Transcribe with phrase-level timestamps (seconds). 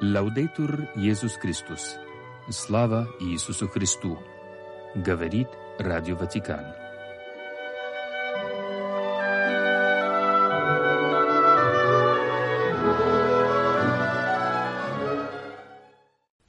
[0.00, 1.96] Лаудейтур Иисус Христос.
[2.50, 4.16] Слава Иисусу Христу.
[4.94, 6.64] Говорит Радио Ватикан.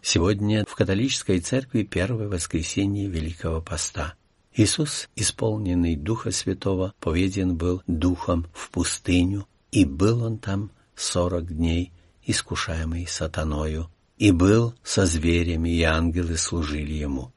[0.03, 4.13] Сегодня в католической церкви первое воскресенье Великого Поста.
[4.53, 11.91] Иисус, исполненный Духа Святого, поведен был Духом в пустыню, и был он там сорок дней
[12.29, 17.31] искушаемый сатаною, и был со зверями, и ангелы служили ему.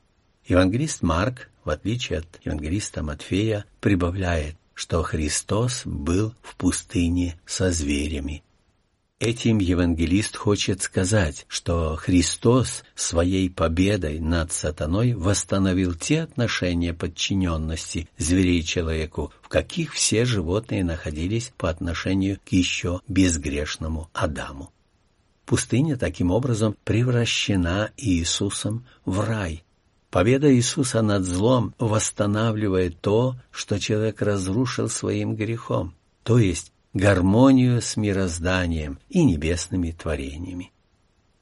[0.47, 8.43] Евангелист Марк, в отличие от евангелиста Матфея, прибавляет, что Христос был в пустыне со зверями.
[9.21, 18.65] Этим евангелист хочет сказать, что Христос своей победой над сатаной восстановил те отношения подчиненности зверей
[18.65, 24.73] человеку, в каких все животные находились по отношению к еще безгрешному Адаму.
[25.53, 29.65] Пустыня таким образом превращена Иисусом в рай.
[30.09, 37.99] Победа Иисуса над злом восстанавливает то, что человек разрушил своим грехом, то есть гармонию с
[37.99, 40.73] мирозданием и небесными творениями.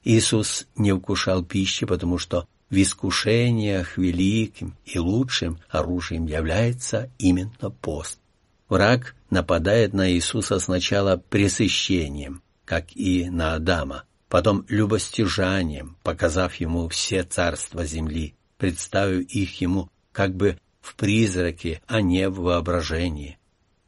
[0.03, 8.19] Иисус не вкушал пищи, потому что в искушениях великим и лучшим оружием является именно пост.
[8.67, 17.23] Враг нападает на Иисуса сначала пресыщением, как и на Адама, потом любостяжанием, показав ему все
[17.23, 23.37] царства земли, представив их ему как бы в призраке, а не в воображении.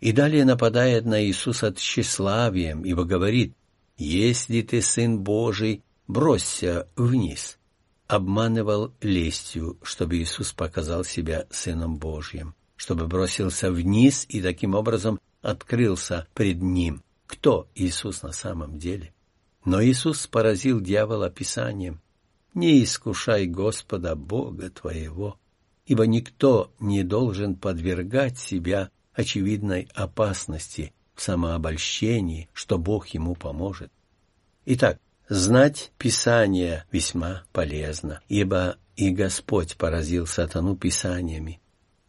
[0.02, 3.56] И далее нападает на Иисуса тщеславием, ибо говорит,
[3.96, 7.60] «Если ты Сын Божий, бросься вниз».
[8.08, 16.28] Обманывал лестью, чтобы Иисус показал себя Сыном Божьим, чтобы бросился вниз и таким образом открылся
[16.34, 19.14] пред Ним, кто Иисус на самом деле.
[19.66, 22.02] Но Иисус поразил дьявола Писанием.
[22.54, 25.40] «Не искушай Господа Бога твоего,
[25.86, 33.92] ибо никто не должен подвергать себя очевидной опасности в самообольщении, что Бог ему поможет.
[34.66, 35.00] Итак,
[35.30, 41.62] знать Писание весьма полезно, ибо и Господь поразил сатану Писаниями.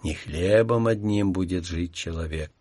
[0.03, 2.53] Не хлебом одним будет жить человек,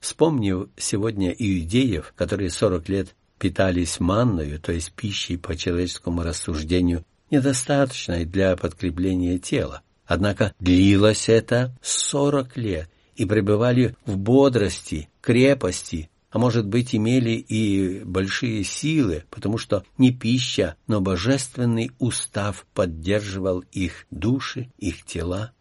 [0.00, 8.24] Вспомнив сегодня иудеев, которые сорок лет питались манною, то есть пищей по человеческому рассуждению, недостаточной
[8.24, 9.82] для подкрепления тела.
[10.06, 18.02] Однако длилось это сорок лет, и пребывали в бодрости, крепости, а может быть имели и
[18.02, 25.52] большие силы, потому что не пища, но божественный устав поддерживал их души, их тела.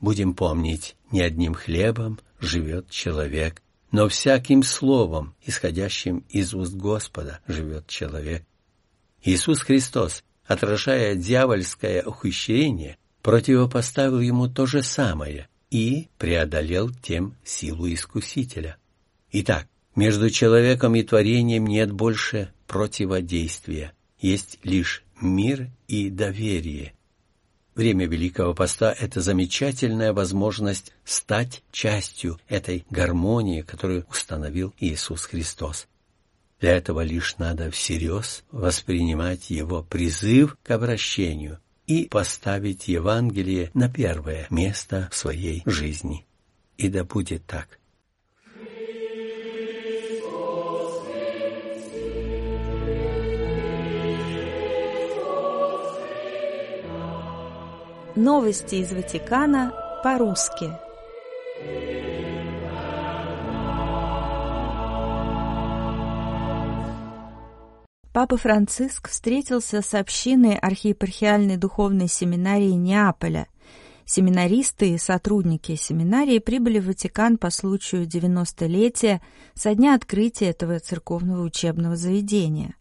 [0.00, 3.62] Будем помнить, не одним хлебом живет человек,
[3.92, 8.44] но всяким словом, исходящим из уст Господа, живет человек.
[9.22, 18.76] Иисус Христос, отражая дьявольское ухищрение, противопоставил ему то же самое и преодолел тем силу искусителя.
[19.32, 26.94] Итак, между человеком и творением нет больше противодействия, есть лишь мир и доверие,
[27.80, 35.88] Время Великого Поста– это замечательная возможность стать частью этой гармонии, которую установил Иисус Христос.
[36.60, 44.46] Для этого лишь надо всерьез воспринимать Его призыв к обращению и поставить Евангелие на первое
[44.50, 46.26] место в своей жизни.
[46.76, 47.79] И да будет так.
[58.22, 59.72] Новости из Ватикана
[60.04, 60.70] по-русски.
[68.12, 73.46] Папа Франциск встретился с общиной архиепархиальной духовной семинарии Неаполя.
[74.04, 79.22] Семинаристы и сотрудники семинарии прибыли в Ватикан по случаю 90-летия
[79.54, 82.74] со дня открытия этого церковного учебного заведения.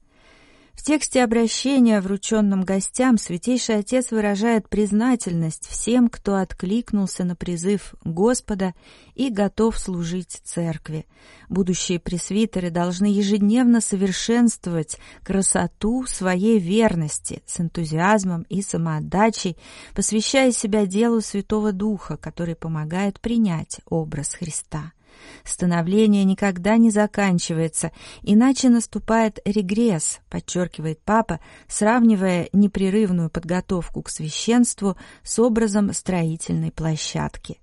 [0.80, 8.74] В тексте обращения, врученном гостям, Святейший Отец выражает признательность всем, кто откликнулся на призыв Господа
[9.14, 11.06] и готов служить Церкви.
[11.50, 19.58] Будущие пресвитеры должны ежедневно совершенствовать красоту своей верности с энтузиазмом и самоотдачей,
[19.94, 24.94] посвящая себя делу Святого Духа, который помогает принять образ Христа.
[25.44, 35.40] Становление никогда не заканчивается, иначе наступает регресс, подчеркивает папа, сравнивая непрерывную подготовку к священству с
[35.40, 37.60] образом строительной площадки.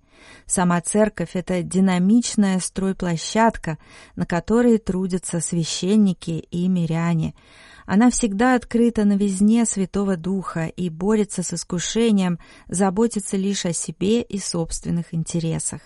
[0.46, 3.78] Сама церковь– это динамичная стройплощадка,
[4.14, 7.34] на которой трудятся священники и миряне.
[7.84, 12.38] Она всегда открыта новизне Святого Духа и борется с искушением
[12.68, 15.80] заботиться лишь о себе и собственных интересах.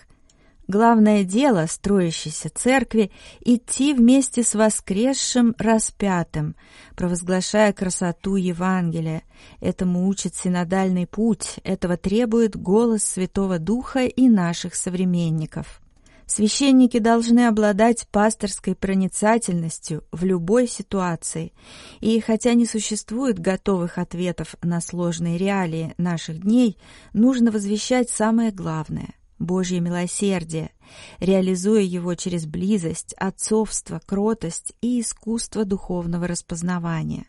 [0.67, 3.11] Главное дело строящейся церкви—
[3.41, 6.55] идти вместе с воскресшим распятым,
[6.95, 9.23] провозглашая красоту Евангелия.
[9.59, 15.81] Этому учит синодальный путь, этого требует голос Святого Духа и наших современников.
[16.27, 21.51] Священники должны обладать пасторской проницательностью в любой ситуации,
[21.99, 26.77] и хотя не существует готовых ответов на сложные реалии наших дней,
[27.11, 29.09] нужно возвещать самое главное—
[29.41, 30.71] Божье милосердие,
[31.19, 37.25] реализуя его через близость, отцовство, кротость и искусство духовного распознавания.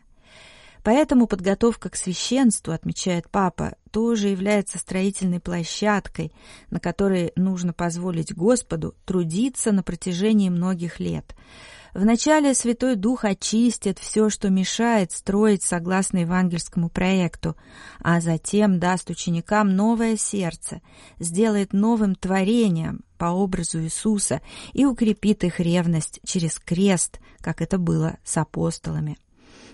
[0.83, 6.33] Поэтому подготовка к священству, отмечает папа, тоже является строительной площадкой,
[6.69, 11.35] на которой нужно позволить Господу трудиться на протяжении многих лет–
[11.93, 17.55] Вначале Святой Дух очистит все, что мешает строить согласно евангельскому проекту,
[17.99, 20.81] а затем даст ученикам новое сердце,
[21.19, 24.41] сделает новым творением по образу Иисуса
[24.73, 29.17] и укрепит их ревность через крест, как это было с апостолами.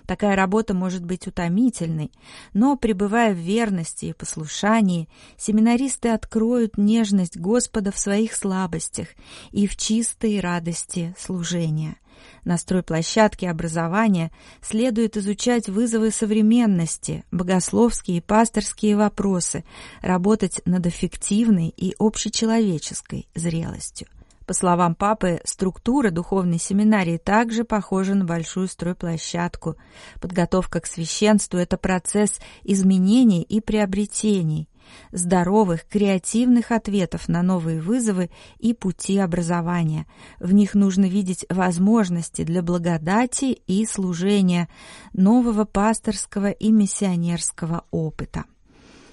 [0.06, 2.10] Такая работа может быть утомительной,
[2.52, 5.08] но, пребывая в верности и послушании,
[5.38, 9.08] семинаристы откроют нежность Господа в своих слабостях
[9.52, 11.96] и в чистой радости служения.
[12.44, 14.30] На стройплощадке образования
[14.62, 19.64] следует изучать вызовы современности, богословские и пасторские вопросы,
[20.02, 24.08] работать над эффективной и общечеловеческой зрелостью.
[24.50, 29.76] По словам папы, структура духовной семинарии также похожа на большую стройплощадку.
[30.20, 34.68] Подготовка к священству– это процесс изменений и приобретений,
[35.12, 40.06] здоровых, креативных ответов на новые вызовы и пути образования.
[40.38, 44.68] В них нужно видеть возможности для благодати и служения
[45.12, 48.44] нового пасторского и миссионерского опыта.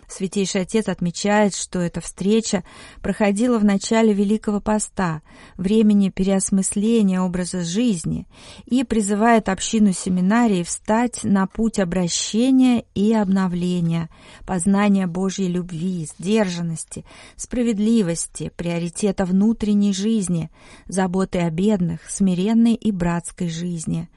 [0.07, 2.63] Святейший Отец отмечает, что эта встреча
[3.01, 5.21] проходила в начале Великого Поста,
[5.57, 8.25] времени переосмысления образа жизни,
[8.65, 14.09] и призывает общину семинарии встать на путь обращения и обновления,
[14.45, 17.03] познания Божьей любви, сдержанности,
[17.35, 20.49] справедливости, приоритета внутренней жизни,
[20.87, 24.09] заботы о бедных, смиренной и братской жизни.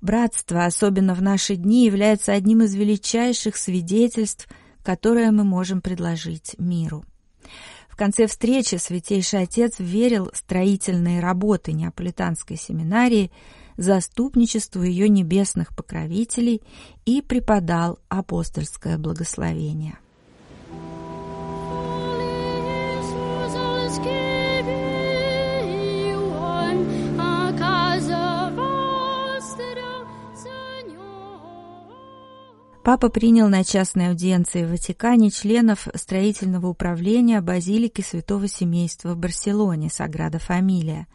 [0.00, 4.48] Братство, особенно в наши дни, является одним из величайших свидетельств–
[4.86, 7.04] которое мы можем предложить миру.
[7.88, 13.32] В конце встречи Святейший Отец верил строительные работы Неаполитанской семинарии
[13.76, 16.62] заступничеству ее небесных покровителей
[17.04, 19.98] и преподал апостольское благословение.
[32.86, 39.90] Папа принял на частной аудиенции в Ватикане членов строительного управления базилики Святого Семейства в Барселоне,
[39.90, 41.08] Саграда Фамилия.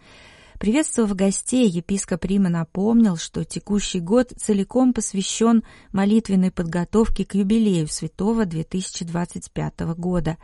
[0.60, 5.64] Приветствовав гостей, епископ Рима напомнил, что текущий год целиком посвящен
[5.94, 10.38] молитвенной подготовке к юбилею святого 2025 года.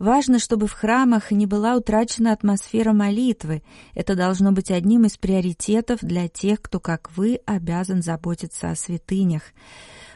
[0.00, 3.62] Важно, чтобы в храмах не была утрачена атмосфера молитвы.
[3.94, 9.42] Это должно быть одним из приоритетов для тех, кто, как вы, обязан заботиться о святынях.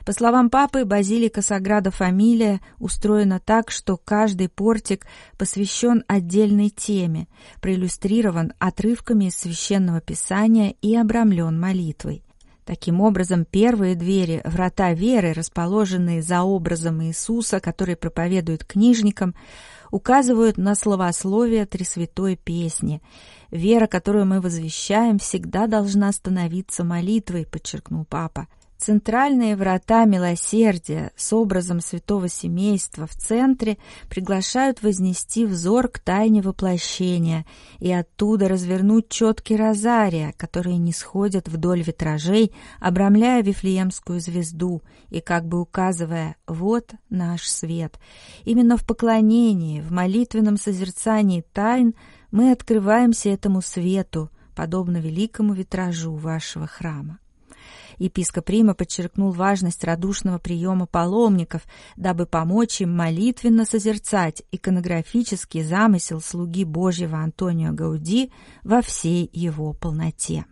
[0.04, 7.28] По словам папы, базилика Саграда Фамилия устроена так, что каждый портик посвящен отдельной теме,
[7.60, 12.22] проиллюстрирован отрывками из священного писания и обрамлен молитвой.
[12.64, 19.34] Таким образом, первые двери, врата веры, расположенные за образом Иисуса, который проповедует книжникам,
[19.90, 23.02] указывают на словословие Тресвятой Песни.
[23.50, 28.46] Вера, которую мы возвещаем, всегда должна становиться молитвой, подчеркнул Папа.
[28.80, 33.76] Центральные врата милосердия с образом святого семейства в центре
[34.08, 37.44] приглашают вознести взор к тайне воплощения
[37.78, 45.44] и оттуда развернуть четкий розария, которые не сходят вдоль витражей, обрамляя Вифлеемскую звезду и как
[45.44, 48.00] бы указывая «вот наш свет».
[48.44, 51.94] Именно в поклонении, в молитвенном созерцании тайн
[52.30, 57.18] мы открываемся этому свету, подобно великому витражу вашего храма.
[58.00, 61.62] Епископ Рима подчеркнул важность радушного приема паломников,
[61.96, 68.32] дабы помочь им молитвенно созерцать иконографический замысел слуги Божьего Антонио Гауди
[68.64, 70.46] во всей его полноте.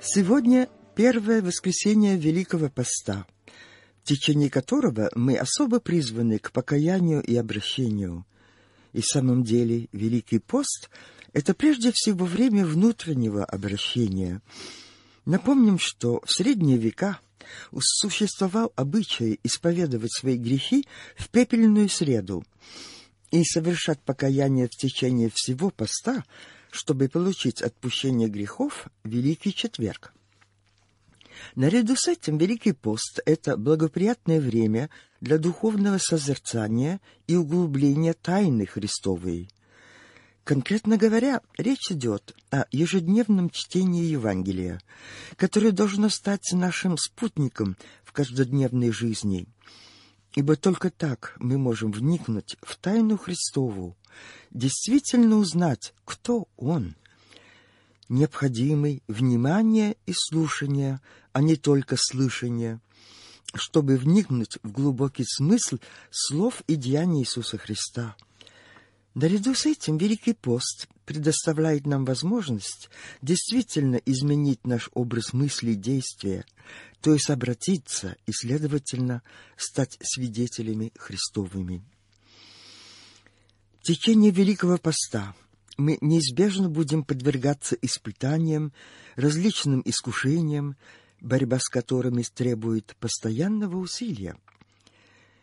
[0.00, 3.26] Сегодня первое воскресенье Великого Поста,
[4.02, 8.26] в течение которого мы особо призваны к покаянию и обращению.
[8.92, 10.90] И в самом деле Великий Пост–
[11.32, 14.42] это прежде всего время внутреннего обращения.
[15.24, 17.18] Напомним, что в средние века
[17.78, 20.86] существовал обычай исповедовать свои грехи
[21.16, 22.44] в пепельную среду
[23.30, 26.22] и совершать покаяние в течение всего поста–
[26.76, 30.12] чтобы получить отпущение грехов Великий Четверг.
[31.54, 34.90] Наряду с этим Великий пост– это благоприятное время
[35.20, 39.48] для духовного созерцания и углубления тайны Христовой.
[40.44, 44.80] Конкретно говоря, речь идет о ежедневном чтении Евангелия,
[45.36, 49.46] которое должно стать нашим спутником в каждодневной жизни.
[50.36, 53.96] Ибо только так мы можем вникнуть в тайну Христову,
[54.50, 56.94] действительно узнать, кто он.
[58.10, 61.00] Необходимый внимание и слушание,
[61.32, 62.80] а не только слышание,
[63.54, 65.78] чтобы вникнуть в глубокий смысл
[66.10, 68.14] слов и деяний Иисуса Христа.
[69.16, 72.90] Наряду с этим Великий пост предоставляет нам возможность
[73.22, 76.44] действительно изменить наш образ мысли и действия,
[77.00, 79.22] то есть обратиться и, следовательно,
[79.56, 81.82] стать свидетелями Христовыми.
[83.80, 85.34] В течение Великого Поста
[85.78, 88.74] мы неизбежно будем подвергаться испытаниям,
[89.14, 90.76] различным искушениям,
[91.22, 94.36] борьба с которыми требует постоянного усилия.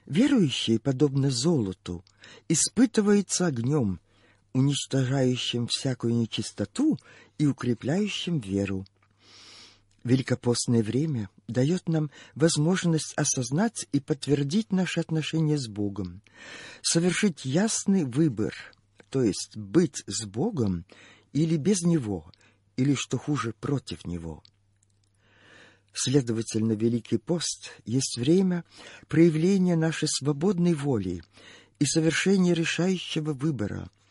[0.05, 2.03] Верующий, подобно золоту,
[2.50, 4.00] испытывается огнем,
[4.53, 7.00] уничтожающим всякую нечистоту
[7.38, 8.86] и укрепляющим веру.
[10.03, 16.22] Великопостное время дает нам возможность осознать и подтвердить наши отношения с Богом,
[16.81, 18.53] совершить ясный выбор,
[19.10, 20.86] то есть быть с Богом
[21.31, 22.29] или без Него,
[22.75, 24.43] или, что хуже, против Него.
[25.93, 28.65] Следовательно, Великий пост есть время
[29.07, 31.23] проявления нашей свободной воли
[31.79, 33.89] и совершения решающего выбора–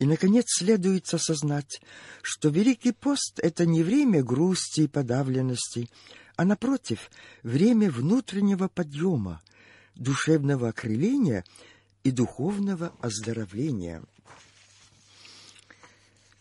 [0.00, 1.82] и, наконец, следует осознать,
[2.22, 5.90] что Великий пост— это не время грусти и подавленности,
[6.36, 7.10] а, напротив,
[7.42, 9.42] время внутреннего подъема,
[9.94, 11.44] душевного окрыления
[12.02, 14.02] и духовного оздоровления.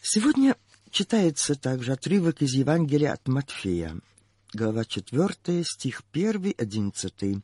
[0.01, 0.55] Сегодня
[0.89, 3.99] читается также отрывок из Евангелия от Матфея,
[4.53, 7.43] глава 4, стих 1, 11,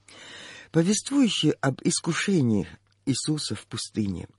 [0.72, 2.68] повествующий об искушении
[3.06, 4.28] Иисуса в пустыне–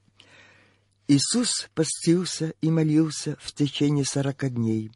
[1.08, 4.90] Иисус постился и молился в течение сорока дней,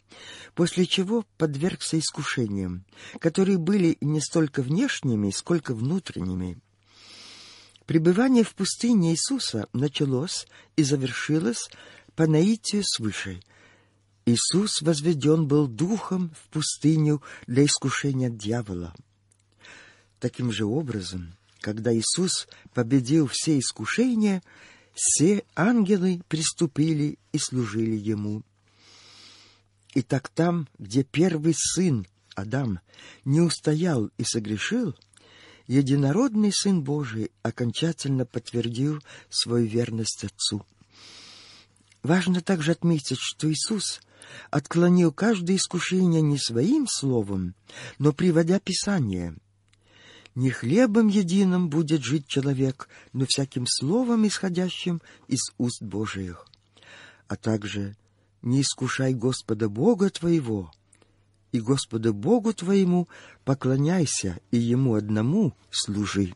[0.54, 2.84] после чего подвергся искушениям,
[3.20, 6.58] которые были не столько внешними, сколько внутренними.
[7.86, 11.70] Пребывание в пустыне Иисуса началось и завершилось
[12.16, 13.40] по наитию свыше.
[14.30, 18.94] Иисус возведен был духом в пустыню для искушения дьявола.
[20.18, 24.42] Таким же образом, когда Иисус победил все искушения–
[24.94, 28.42] все ангелы приступили и служили ему.
[29.94, 32.80] И так там, где первый сын, Адам,
[33.24, 34.94] не устоял и согрешил,
[35.66, 40.64] единородный Сын Божий окончательно подтвердил свою верность Отцу.
[42.02, 44.00] Важно также отметить, что Иисус
[44.50, 47.54] отклонил каждое искушение не своим словом,
[47.98, 49.34] но приводя Писание–
[50.34, 56.46] не хлебом единым будет жить человек, но всяким словом, исходящим из уст Божиих.
[57.28, 57.96] А также
[58.42, 60.72] не искушай Господа Бога твоего,
[61.52, 63.08] и Господа Богу твоему
[63.44, 66.34] поклоняйся, и Ему одному служи.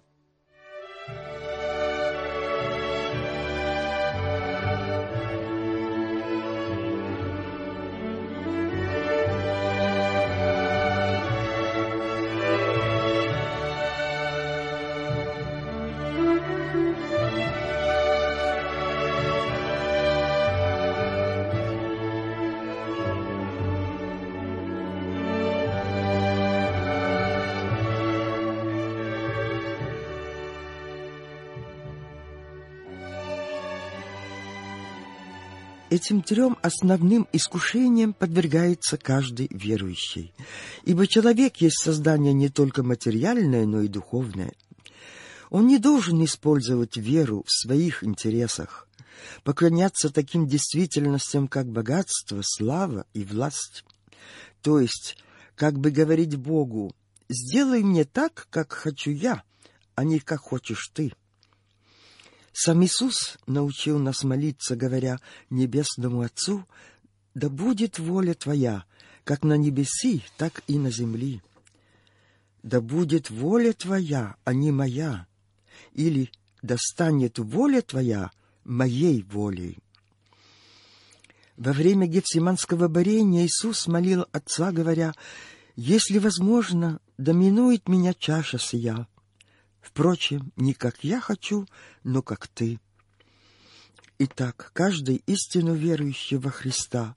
[35.95, 40.35] Этим трем основным искушениям подвергается каждый верующий.
[40.83, 44.55] Ибо человек есть создание не только материальное, но и духовное.
[45.51, 48.89] Он не должен использовать веру в своих интересах,
[49.45, 53.85] поклоняться таким действительностям, как богатство, слава и власть.
[54.63, 55.17] То есть,
[55.55, 56.93] как бы говорить Богу,
[57.29, 59.45] «Сделай мне так, как хочу я,
[59.95, 61.13] а не как хочешь ты».
[62.57, 65.19] Сам Иисус научил нас молиться, говоря
[65.51, 66.65] Небесному Отцу,
[67.35, 68.85] «Да будет воля Твоя,
[69.25, 71.43] как на небеси, так и на земли.
[72.63, 75.27] Да будет воля Твоя, а не моя,
[75.95, 76.31] или
[76.63, 78.31] да станет воля Твоя
[78.63, 79.79] моей волей.
[81.57, 85.13] Во время Гефсиманского борения Иисус молил Отца, говоря,
[85.75, 89.09] «Если возможно, доминует меня чаша сия.
[89.85, 91.69] Впрочем, не как я хочу,
[92.03, 92.81] но как Ты».
[94.19, 97.15] Итак, каждый истинно верующий во Христа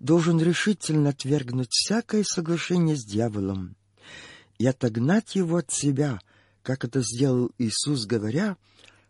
[0.00, 3.76] должен решительно отвергнуть всякое соглашение с дьяволом
[4.58, 6.20] и отогнать его от себя,
[6.62, 8.56] как это сделал Иисус, говоря,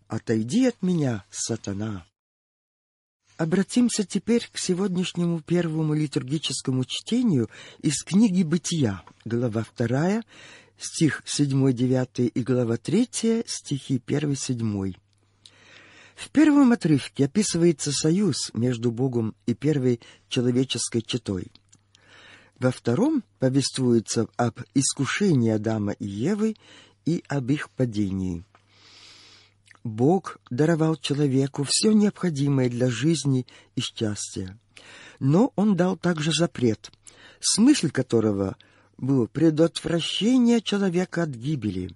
[0.08, 2.06] «Отойди от меня, сатана».
[3.36, 10.22] Обратимся теперь к сегодняшнему первому литургическому чтению из книги «Бытия», глава 2,
[10.78, 14.96] стих 7-9 и глава 3, стихи 1-7.
[16.14, 21.52] В первом отрывке описывается союз между Богом и первой человеческой четой.
[22.58, 26.56] Во втором повествуется об искушении Адама и Евы
[27.04, 28.44] и об их падении.
[29.84, 34.58] Бог даровал человеку все необходимое для жизни и счастья.
[35.20, 36.90] Но Он дал также запрет,
[37.40, 38.56] смысл которого
[38.98, 41.94] был предотвращение человека от гибели.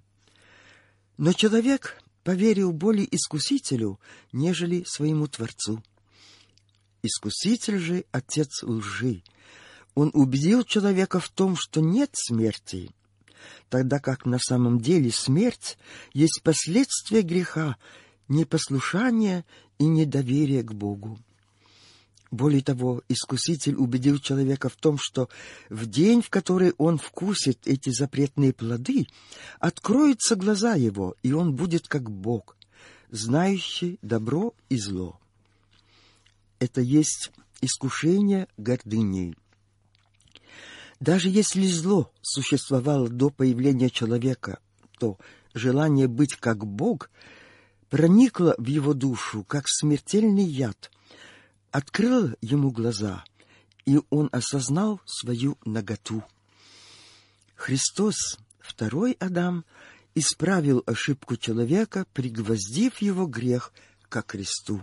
[1.17, 3.99] Но человек поверил более искусителю,
[4.31, 5.83] нежели своему Творцу.
[7.03, 9.23] Искуситель же— отец лжи.
[9.95, 12.91] Он убедил человека в том, что нет смерти,
[13.69, 15.77] тогда как на самом деле смерть
[16.13, 17.75] есть последствия греха,
[18.27, 19.45] непослушания
[19.79, 21.19] и недоверия к Богу.
[22.31, 25.27] Более того, Искуситель убедил человека в том, что
[25.69, 29.07] в день, в который он вкусит эти запретные плоды,
[29.59, 32.55] откроются глаза его, и он будет как Бог,
[33.09, 35.19] знающий добро и зло.
[36.59, 39.35] Это есть искушение гордыней.
[41.01, 44.59] Даже если зло существовало до появления человека,
[44.99, 45.17] то
[45.53, 47.09] желание быть как Бог
[47.89, 50.91] проникло в его душу, как смертельный яд,
[51.71, 53.23] открыло ему глаза,
[53.85, 56.23] и он осознал свою наготу.
[57.55, 59.65] Христос, второй Адам,
[60.13, 63.73] исправил ошибку человека, пригвоздив его грех
[64.09, 64.81] ко кресту.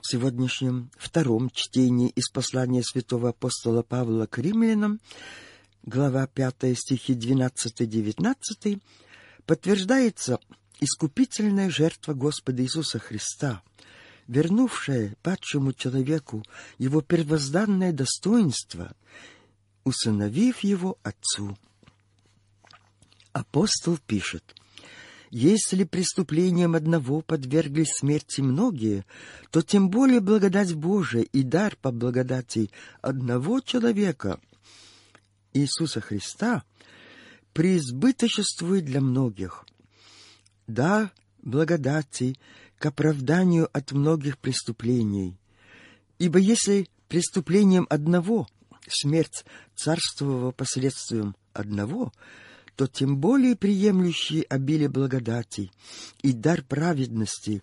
[0.00, 5.00] В сегодняшнем втором чтении из послания святого апостола Павла к римлянам,
[5.82, 8.82] глава 5 стихи 12-19,
[9.46, 10.40] подтверждается
[10.80, 13.62] искупительная жертва Господа Иисуса Христа,
[14.26, 16.44] вернувшая падшему человеку
[16.78, 18.94] его первозданное достоинство,
[19.84, 21.56] усыновив его Отцу.
[23.32, 24.54] Апостол пишет–
[25.36, 29.04] если преступлением одного подверглись смерти многие,
[29.50, 32.70] то тем более благодать Божия и дар по благодати
[33.02, 34.38] одного человека,
[35.52, 36.62] Иисуса Христа,
[37.52, 39.66] преизбыточествует для многих.
[40.68, 41.10] Да,
[41.42, 42.36] благодати
[42.78, 45.36] к оправданию от многих преступлений.
[46.18, 48.46] Ибо если преступлением одного
[48.88, 52.12] смерть царствовала посредством одного—
[52.76, 55.70] то тем более приемлющие обилие благодати
[56.22, 57.62] и дар праведности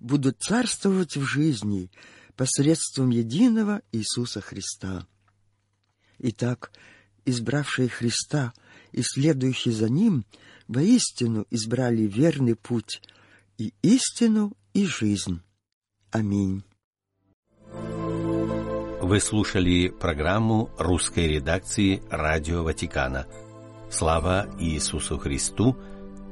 [0.00, 1.90] будут царствовать в жизни
[2.36, 5.06] посредством единого Иисуса Христа.
[6.18, 6.72] Итак,
[7.24, 8.52] избравшие Христа
[8.92, 10.24] и следующие за Ним
[10.68, 13.02] воистину избрали верный путь
[13.58, 15.40] и истину, и жизнь.
[16.10, 16.62] Аминь.
[19.00, 23.26] Вы слушали программу русской редакции «Радио Ватикана»
[23.92, 25.76] Слава Иисусу Христу!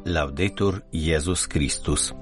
[0.06, 2.14] Лавдетур Иисус Христос!